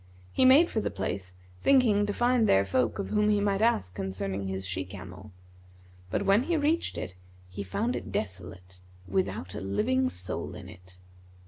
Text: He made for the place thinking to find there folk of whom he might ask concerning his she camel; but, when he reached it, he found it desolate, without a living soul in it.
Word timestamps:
He 0.31 0.45
made 0.45 0.67
for 0.71 0.79
the 0.81 0.89
place 0.89 1.35
thinking 1.61 2.07
to 2.07 2.11
find 2.11 2.49
there 2.49 2.65
folk 2.65 2.97
of 2.97 3.09
whom 3.09 3.29
he 3.29 3.39
might 3.39 3.61
ask 3.61 3.93
concerning 3.93 4.47
his 4.47 4.65
she 4.65 4.83
camel; 4.83 5.31
but, 6.09 6.25
when 6.25 6.41
he 6.41 6.57
reached 6.57 6.97
it, 6.97 7.13
he 7.49 7.61
found 7.61 7.95
it 7.95 8.11
desolate, 8.11 8.79
without 9.07 9.53
a 9.53 9.61
living 9.61 10.09
soul 10.09 10.55
in 10.55 10.67
it. 10.69 10.97